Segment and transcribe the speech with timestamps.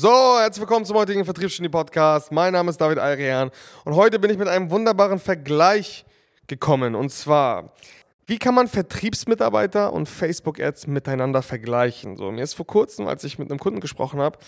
[0.00, 2.30] So, herzlich willkommen zum heutigen Vertriebsgenie Podcast.
[2.30, 3.50] Mein Name ist David Ayrian
[3.84, 6.04] und heute bin ich mit einem wunderbaren Vergleich
[6.46, 6.94] gekommen.
[6.94, 7.72] Und zwar,
[8.24, 12.16] wie kann man Vertriebsmitarbeiter und Facebook-Ads miteinander vergleichen?
[12.16, 14.38] So, mir ist vor kurzem, als ich mit einem Kunden gesprochen habe,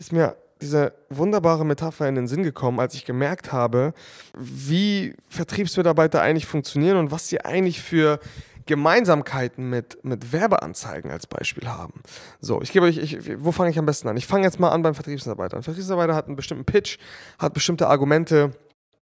[0.00, 3.94] ist mir diese wunderbare Metapher in den Sinn gekommen, als ich gemerkt habe,
[4.36, 8.18] wie Vertriebsmitarbeiter eigentlich funktionieren und was sie eigentlich für
[8.66, 12.02] Gemeinsamkeiten mit, mit Werbeanzeigen als Beispiel haben.
[12.40, 14.16] So, ich gebe euch, ich, wo fange ich am besten an?
[14.16, 15.56] Ich fange jetzt mal an beim Vertriebsmitarbeiter.
[15.56, 16.98] Ein Vertriebsmitarbeiter hat einen bestimmten Pitch,
[17.38, 18.52] hat bestimmte Argumente,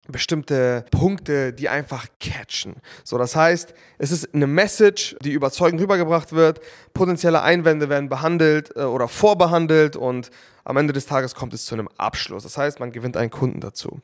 [0.07, 2.75] bestimmte Punkte, die einfach catchen.
[3.03, 6.59] So, das heißt, es ist eine Message, die überzeugend rübergebracht wird,
[6.93, 10.29] potenzielle Einwände werden behandelt äh, oder vorbehandelt und
[10.63, 12.43] am Ende des Tages kommt es zu einem Abschluss.
[12.43, 13.99] Das heißt, man gewinnt einen Kunden dazu.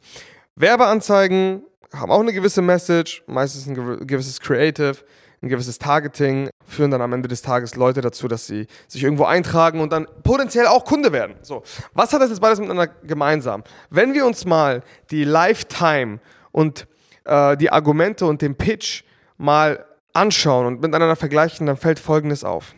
[0.55, 4.97] Werbeanzeigen haben auch eine gewisse Message, meistens ein gewisses Creative
[5.41, 9.25] ein gewisses Targeting, führen dann am Ende des Tages Leute dazu, dass sie sich irgendwo
[9.25, 11.35] eintragen und dann potenziell auch Kunde werden.
[11.41, 13.63] So, was hat das jetzt beides miteinander gemeinsam?
[13.89, 16.19] Wenn wir uns mal die Lifetime
[16.51, 16.87] und
[17.25, 19.03] äh, die Argumente und den Pitch
[19.37, 22.75] mal anschauen und miteinander vergleichen, dann fällt Folgendes auf.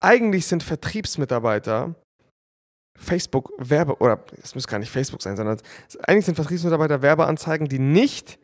[0.00, 1.94] Eigentlich sind Vertriebsmitarbeiter
[2.96, 5.60] Facebook Werbe oder es muss gar nicht Facebook sein, sondern
[6.06, 8.38] eigentlich sind Vertriebsmitarbeiter Werbeanzeigen, die nicht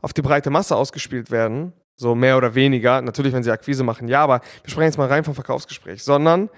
[0.00, 3.02] auf die breite Masse ausgespielt werden, so mehr oder weniger.
[3.02, 6.48] Natürlich, wenn sie Akquise machen, ja, aber wir sprechen jetzt mal rein vom Verkaufsgespräch, sondern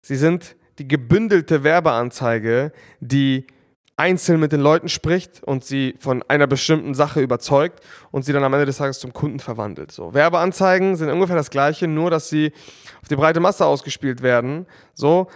[0.00, 3.46] sie sind die gebündelte Werbeanzeige, die
[3.96, 7.80] einzeln mit den Leuten spricht und sie von einer bestimmten Sache überzeugt
[8.10, 9.92] und sie dann am Ende des Tages zum Kunden verwandelt.
[9.92, 12.52] So, Werbeanzeigen sind ungefähr das gleiche, nur dass sie
[13.00, 15.28] auf die breite Masse ausgespielt werden, so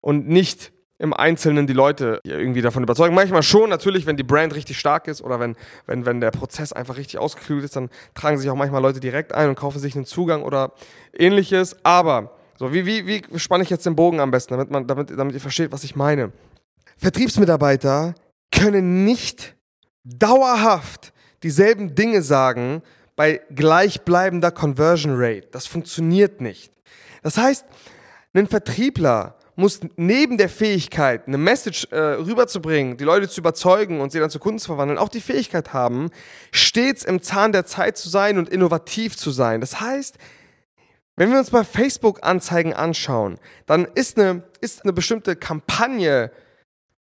[0.00, 3.14] und nicht im Einzelnen die Leute irgendwie davon überzeugen.
[3.14, 6.72] Manchmal schon, natürlich, wenn die Brand richtig stark ist oder wenn, wenn, wenn der Prozess
[6.72, 9.94] einfach richtig ausgeklügelt ist, dann tragen sich auch manchmal Leute direkt ein und kaufen sich
[9.94, 10.72] einen Zugang oder
[11.16, 11.76] ähnliches.
[11.84, 15.10] Aber, so, wie, wie, wie spanne ich jetzt den Bogen am besten, damit, man, damit,
[15.16, 16.32] damit ihr versteht, was ich meine?
[16.96, 18.14] Vertriebsmitarbeiter
[18.50, 19.54] können nicht
[20.02, 21.12] dauerhaft
[21.44, 22.82] dieselben Dinge sagen
[23.14, 25.48] bei gleichbleibender Conversion Rate.
[25.52, 26.72] Das funktioniert nicht.
[27.22, 27.64] Das heißt,
[28.34, 34.12] ein Vertriebler muss neben der Fähigkeit, eine Message äh, rüberzubringen, die Leute zu überzeugen und
[34.12, 36.10] sie dann zu Kunden zu verwandeln, auch die Fähigkeit haben,
[36.52, 39.60] stets im Zahn der Zeit zu sein und innovativ zu sein.
[39.60, 40.16] Das heißt,
[41.16, 46.30] wenn wir uns mal Facebook-Anzeigen anschauen, dann ist eine, ist eine bestimmte Kampagne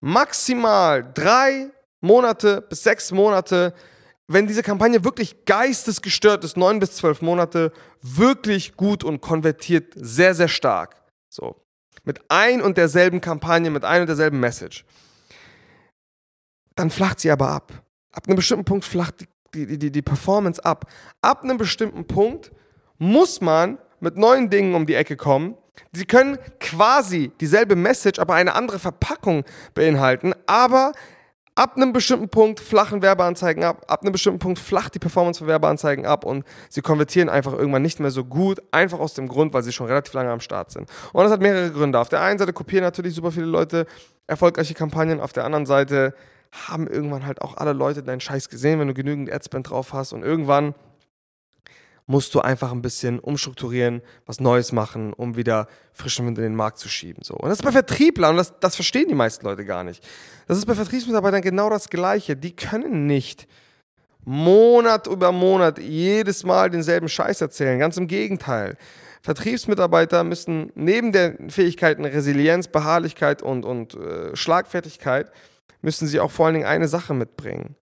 [0.01, 1.71] maximal drei
[2.03, 3.73] Monate bis sechs Monate,
[4.29, 10.34] wenn diese Kampagne wirklich geistesgestört ist, neun bis zwölf Monate, wirklich gut und konvertiert sehr,
[10.34, 11.01] sehr stark.
[11.31, 11.62] So.
[12.05, 14.85] Mit ein und derselben Kampagne, mit ein und derselben Message.
[16.75, 17.73] Dann flacht sie aber ab.
[18.13, 20.91] Ab einem bestimmten Punkt flacht die, die, die, Performance ab.
[21.21, 22.51] Ab einem bestimmten Punkt
[22.99, 25.57] muss man mit neuen Dingen um die Ecke kommen.
[25.93, 30.93] Sie können quasi dieselbe Message, aber eine andere Verpackung beinhalten, aber
[31.55, 35.49] ab einem bestimmten Punkt flachen Werbeanzeigen ab, ab einem bestimmten Punkt flacht die Performance von
[35.49, 39.53] Werbeanzeigen ab und sie konvertieren einfach irgendwann nicht mehr so gut, einfach aus dem Grund,
[39.53, 40.89] weil sie schon relativ lange am Start sind.
[41.13, 41.99] Und das hat mehrere Gründe.
[41.99, 43.87] Auf der einen Seite kopieren natürlich super viele Leute
[44.27, 46.15] erfolgreiche Kampagnen, auf der anderen Seite
[46.53, 50.13] haben irgendwann halt auch alle Leute deinen Scheiß gesehen, wenn du genügend Adspend drauf hast
[50.13, 50.75] und irgendwann
[52.07, 56.57] musst du einfach ein bisschen umstrukturieren, was Neues machen, um wieder frischen Wind in den
[56.57, 57.23] Markt zu schieben.
[57.23, 57.35] So.
[57.35, 60.05] Und das ist bei Vertrieblern, und das, das verstehen die meisten Leute gar nicht.
[60.49, 62.37] Das ist bei Vertriebsmitarbeitern genau das Gleiche.
[62.37, 63.47] Die können nicht
[64.25, 67.79] Monat über Monat jedes Mal denselben Scheiß erzählen.
[67.79, 68.77] Ganz im Gegenteil.
[69.23, 75.31] Vertriebsmitarbeiter müssen neben den Fähigkeiten Resilienz, Beharrlichkeit und, und äh, Schlagfertigkeit,
[75.81, 77.77] müssen sie auch vor allen Dingen eine Sache mitbringen.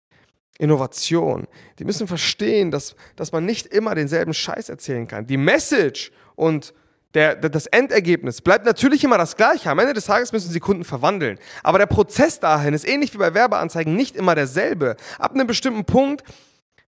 [0.59, 1.47] Innovation.
[1.79, 5.25] Die müssen verstehen, dass, dass man nicht immer denselben Scheiß erzählen kann.
[5.25, 6.73] Die Message und
[7.15, 9.71] der, der, das Endergebnis bleibt natürlich immer das gleiche.
[9.71, 11.39] Am Ende des Tages müssen sie Kunden verwandeln.
[11.63, 14.95] Aber der Prozess dahin ist ähnlich wie bei Werbeanzeigen nicht immer derselbe.
[15.17, 16.23] Ab einem bestimmten Punkt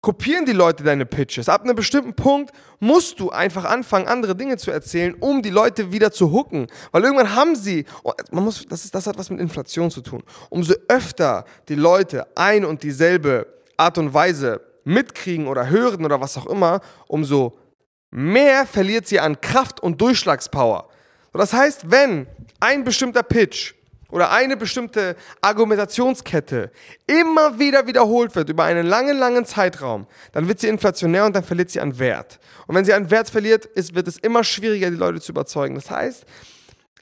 [0.01, 1.49] kopieren die Leute deine Pitches.
[1.49, 5.93] Ab einem bestimmten Punkt musst du einfach anfangen, andere Dinge zu erzählen, um die Leute
[5.93, 6.69] wieder zu hooken.
[6.93, 10.01] Weil irgendwann haben sie, oh, man muss, das, ist, das hat was mit Inflation zu
[10.01, 10.23] tun.
[10.49, 13.47] Umso öfter die Leute ein und dieselbe
[13.77, 17.59] Art und Weise mitkriegen oder hören oder was auch immer, umso
[18.11, 20.89] mehr verliert sie an Kraft und Durchschlagspower.
[21.33, 22.27] Das heißt, wenn
[22.59, 23.75] ein bestimmter Pitch
[24.11, 26.71] oder eine bestimmte Argumentationskette
[27.07, 31.45] immer wieder wiederholt wird über einen langen, langen Zeitraum, dann wird sie inflationär und dann
[31.45, 32.41] verliert sie an Wert.
[32.67, 35.75] Und wenn sie an Wert verliert, ist, wird es immer schwieriger, die Leute zu überzeugen.
[35.75, 36.25] Das heißt,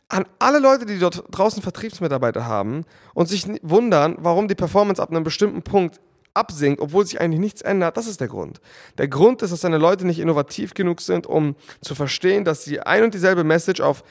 [0.09, 2.85] an alle Leute, die dort draußen Vertriebsmitarbeiter haben
[3.15, 6.01] und sich wundern, warum die Performance ab einem bestimmten Punkt
[6.35, 8.61] absinkt, obwohl sich eigentlich nichts ändert, das ist der Grund.
[8.97, 12.81] Der Grund ist, dass deine Leute nicht innovativ genug sind, um zu verstehen, dass sie
[12.81, 14.05] ein und dieselbe Message auf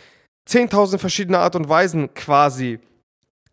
[0.48, 2.80] 10.000 verschiedene Art und Weisen quasi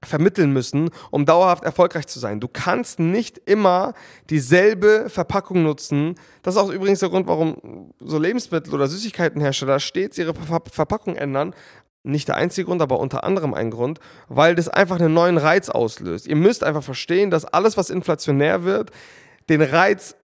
[0.05, 2.41] vermitteln müssen, um dauerhaft erfolgreich zu sein.
[2.41, 3.95] Du kannst nicht immer
[4.31, 6.15] dieselbe Verpackung nutzen.
[6.43, 11.17] Das ist auch übrigens der Grund, warum so Lebensmittel- oder Süßigkeitenhersteller stets ihre Ver Verpackung
[11.17, 11.55] ändern.
[12.03, 13.99] Nicht der einzige Grund, aber unter anderem ein Grund,
[14.29, 16.27] weil das einfach einen neuen Reiz auslöst.
[16.27, 18.91] Ihr müsst einfach verstehen, dass alles, was inflationär wird,
[19.49, 20.15] den Reiz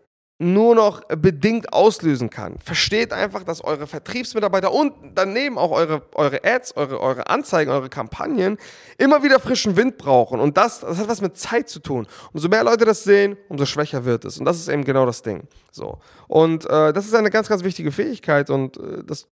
[0.41, 2.59] nur noch bedingt auslösen kann.
[2.65, 7.91] Versteht einfach, dass eure Vertriebsmitarbeiter und daneben auch eure, eure Ads, eure, eure Anzeigen, eure
[7.91, 8.57] Kampagnen
[8.97, 10.41] immer wieder frischen Wind brauchen.
[10.41, 12.07] Und das, das hat was mit Zeit zu tun.
[12.33, 14.39] Umso mehr Leute das sehen, umso schwächer wird es.
[14.39, 15.47] Und das ist eben genau das Ding.
[15.71, 15.99] So.
[16.27, 19.29] Und äh, das ist eine ganz, ganz wichtige Fähigkeit und äh, das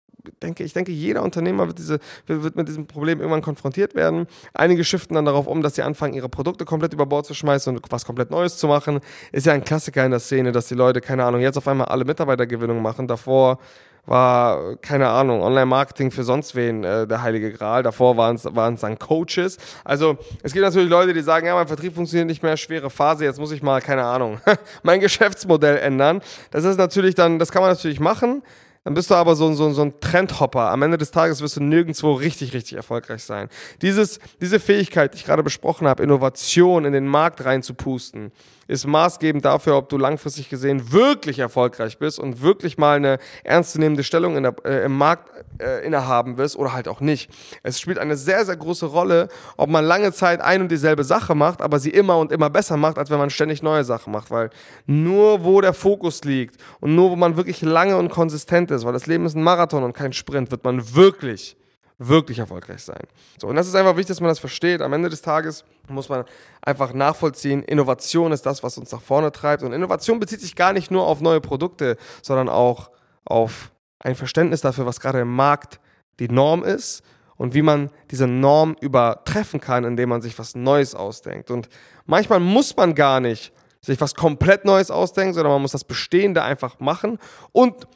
[0.42, 4.26] denke, ich denke, jeder Unternehmer wird, diese, wird mit diesem Problem irgendwann konfrontiert werden.
[4.52, 7.74] Einige shiften dann darauf um, dass sie anfangen, ihre Produkte komplett über Bord zu schmeißen
[7.74, 9.00] und was komplett Neues zu machen.
[9.32, 11.88] Ist ja ein Klassiker in der Szene, dass die Leute, keine Ahnung, jetzt auf einmal
[11.88, 13.06] alle Mitarbeitergewinnung machen.
[13.06, 13.58] Davor
[14.06, 17.82] war, keine Ahnung, Online-Marketing für sonst wen äh, der heilige Gral.
[17.82, 19.58] Davor waren es dann Coaches.
[19.84, 23.24] Also es gibt natürlich Leute, die sagen, ja, mein Vertrieb funktioniert nicht mehr, schwere Phase,
[23.24, 24.40] jetzt muss ich mal, keine Ahnung,
[24.82, 26.20] mein Geschäftsmodell ändern.
[26.50, 28.42] Das ist natürlich dann, das kann man natürlich machen.
[28.84, 30.70] Dann bist du aber so, so, so ein Trendhopper.
[30.70, 33.48] Am Ende des Tages wirst du nirgendwo richtig, richtig erfolgreich sein.
[33.80, 38.30] Dieses, diese Fähigkeit, die ich gerade besprochen habe, Innovation in den Markt reinzupusten,
[38.66, 44.04] ist maßgebend dafür, ob du langfristig gesehen wirklich erfolgreich bist und wirklich mal eine ernstzunehmende
[44.04, 45.30] Stellung in der, äh, im Markt
[45.60, 47.30] äh, innehaben wirst oder halt auch nicht.
[47.62, 51.34] Es spielt eine sehr, sehr große Rolle, ob man lange Zeit ein und dieselbe Sache
[51.34, 54.30] macht, aber sie immer und immer besser macht, als wenn man ständig neue Sachen macht,
[54.30, 54.50] weil
[54.86, 58.92] nur wo der Fokus liegt und nur wo man wirklich lange und konsistent ist, weil
[58.92, 61.56] das Leben ist ein Marathon und kein Sprint, wird man wirklich
[61.98, 63.02] wirklich erfolgreich sein.
[63.40, 64.82] So, und das ist einfach wichtig, dass man das versteht.
[64.82, 66.24] Am Ende des Tages muss man
[66.62, 69.62] einfach nachvollziehen, Innovation ist das, was uns nach vorne treibt.
[69.62, 72.90] Und Innovation bezieht sich gar nicht nur auf neue Produkte, sondern auch
[73.24, 75.80] auf ein Verständnis dafür, was gerade im Markt
[76.18, 77.02] die Norm ist
[77.36, 81.50] und wie man diese Norm übertreffen kann, indem man sich was Neues ausdenkt.
[81.50, 81.68] Und
[82.06, 86.42] manchmal muss man gar nicht sich was komplett Neues ausdenken, sondern man muss das Bestehende
[86.42, 87.18] einfach machen
[87.52, 87.86] und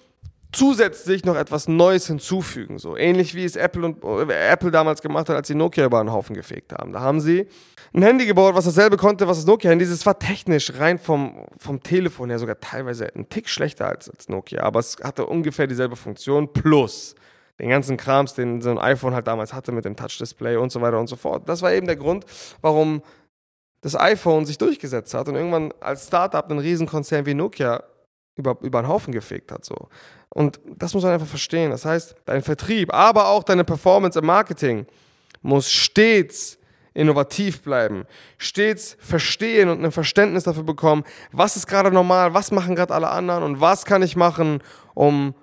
[0.53, 2.79] zusätzlich noch etwas Neues hinzufügen.
[2.79, 6.01] So ähnlich wie es Apple, und, äh, Apple damals gemacht hat, als sie Nokia über
[6.01, 6.93] einen Haufen gefegt haben.
[6.93, 7.47] Da haben sie
[7.95, 9.91] ein Handy gebaut, was dasselbe konnte, was das Nokia-Handy ist.
[9.91, 14.29] Es war technisch rein vom, vom Telefon her sogar teilweise ein Tick schlechter als, als
[14.29, 17.15] Nokia, aber es hatte ungefähr dieselbe Funktion plus
[17.59, 20.81] den ganzen Krams, den so ein iPhone halt damals hatte mit dem Touch-Display und so
[20.81, 21.49] weiter und so fort.
[21.49, 22.25] Das war eben der Grund,
[22.61, 23.03] warum
[23.81, 27.83] das iPhone sich durchgesetzt hat und irgendwann als Startup einen Riesenkonzern wie Nokia
[28.39, 29.65] über, über einen Haufen gefegt hat.
[29.65, 29.89] So.
[30.31, 31.71] Und das muss man einfach verstehen.
[31.71, 34.87] Das heißt, dein Vertrieb, aber auch deine Performance im Marketing
[35.43, 36.59] muss stets
[36.95, 38.07] innovativ bleiben,
[38.39, 43.11] stets verstehen und ein Verständnis dafür bekommen, was ist gerade normal, was machen gerade alle
[43.11, 44.63] anderen und was kann ich machen,
[44.95, 45.35] um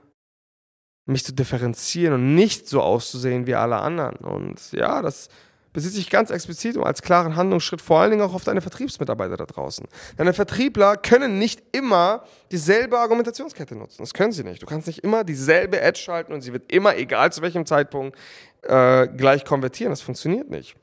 [1.05, 4.17] mich zu differenzieren und nicht so auszusehen wie alle anderen.
[4.17, 5.29] Und ja, das
[5.75, 9.37] bezieht sich ganz explizit und als klaren Handlungsschritt vor allen Dingen auch auf deine Vertriebsmitarbeiter
[9.37, 9.85] da draußen.
[10.17, 14.01] Deine Vertriebler können nicht immer dieselbe Argumentationskette nutzen.
[14.01, 14.61] Das können sie nicht.
[14.61, 18.17] Du kannst nicht immer dieselbe Ad schalten und sie wird immer, egal zu welchem Zeitpunkt,
[18.63, 19.91] äh, gleich konvertieren.
[19.91, 20.75] Das funktioniert nicht.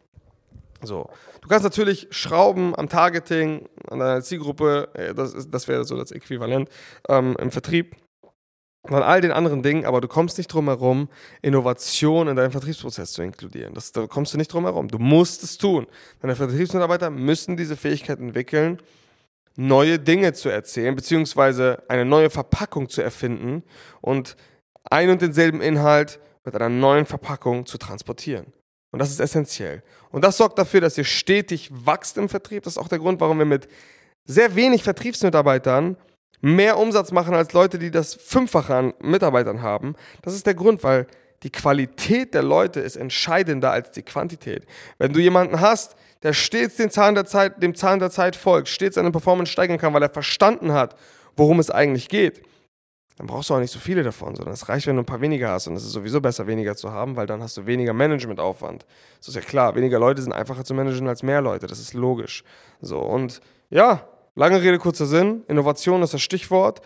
[0.82, 1.08] So.
[1.40, 6.12] Du kannst natürlich schrauben am Targeting, an deiner Zielgruppe, äh, das, das wäre so das
[6.12, 6.68] Äquivalent
[7.08, 7.96] ähm, im Vertrieb
[8.84, 11.08] von all den anderen Dingen, aber du kommst nicht drum herum,
[11.40, 13.74] Innovation in deinen Vertriebsprozess zu inkludieren.
[13.74, 14.88] Das, da kommst du nicht drum herum.
[14.88, 15.86] Du musst es tun.
[16.20, 18.78] Deine Vertriebsmitarbeiter müssen diese Fähigkeit entwickeln,
[19.56, 23.62] neue Dinge zu erzählen, beziehungsweise eine neue Verpackung zu erfinden
[24.00, 24.36] und
[24.90, 28.52] ein und denselben Inhalt mit einer neuen Verpackung zu transportieren.
[28.90, 29.82] Und das ist essentiell.
[30.10, 32.64] Und das sorgt dafür, dass ihr stetig wächst im Vertrieb.
[32.64, 33.68] Das ist auch der Grund, warum wir mit
[34.24, 35.96] sehr wenig Vertriebsmitarbeitern
[36.42, 39.94] mehr Umsatz machen als Leute, die das Fünffache an Mitarbeitern haben.
[40.20, 41.06] Das ist der Grund, weil
[41.44, 44.66] die Qualität der Leute ist entscheidender als die Quantität.
[44.98, 48.68] Wenn du jemanden hast, der stets den Zahn der Zeit, dem Zahn der Zeit folgt,
[48.68, 50.96] stets seine Performance steigern kann, weil er verstanden hat,
[51.36, 52.42] worum es eigentlich geht,
[53.16, 55.20] dann brauchst du auch nicht so viele davon, sondern es reicht, wenn du ein paar
[55.20, 55.66] weniger hast.
[55.68, 58.86] Und es ist sowieso besser, weniger zu haben, weil dann hast du weniger Managementaufwand.
[59.18, 61.66] Das ist ja klar, weniger Leute sind einfacher zu managen als mehr Leute.
[61.66, 62.42] Das ist logisch.
[62.80, 65.44] So, und ja, Lange Rede, kurzer Sinn.
[65.48, 66.80] Innovation ist das Stichwort.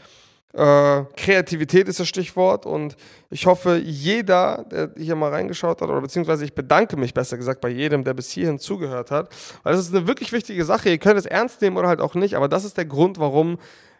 [0.52, 2.96] Äh, Kreativität ist das Stichwort und
[3.28, 7.60] ich hoffe, jeder, der hier mal reingeschaut hat, oder beziehungsweise ich bedanke mich besser gesagt
[7.60, 9.28] bei jedem, der bis hierhin zugehört hat,
[9.62, 10.88] weil das ist eine wirklich wichtige Sache.
[10.88, 13.58] Ihr könnt es ernst nehmen oder halt auch nicht, aber das ist der Grund, warum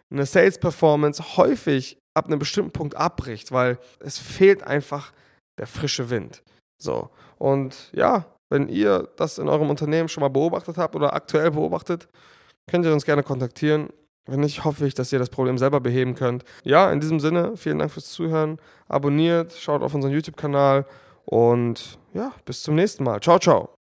[0.09, 5.13] eine Sales Performance häufig ab einem bestimmten Punkt abbricht, weil es fehlt einfach
[5.59, 6.43] der frische Wind.
[6.79, 7.11] So.
[7.37, 12.07] Und ja, wenn ihr das in eurem Unternehmen schon mal beobachtet habt oder aktuell beobachtet,
[12.69, 13.89] könnt ihr uns gerne kontaktieren.
[14.25, 16.43] Wenn nicht, hoffe ich, dass ihr das Problem selber beheben könnt.
[16.63, 18.59] Ja, in diesem Sinne, vielen Dank fürs Zuhören.
[18.87, 20.85] Abonniert, schaut auf unseren YouTube-Kanal
[21.25, 23.21] und ja, bis zum nächsten Mal.
[23.21, 23.76] Ciao, ciao.